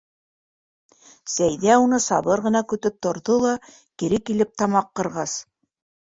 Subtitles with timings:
[1.33, 3.51] Сәйҙә уны сабыр ғына көтөп торҙо ла,
[4.05, 5.37] кире килеп тамаҡ ҡырғас: